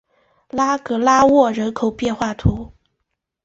[0.49, 2.89] 拉格拉沃人口变化图示